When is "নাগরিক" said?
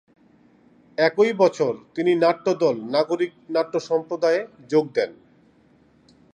2.91-3.31